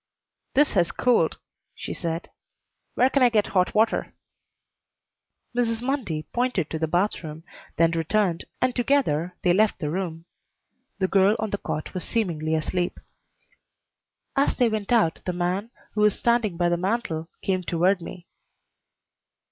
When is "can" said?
3.11-3.21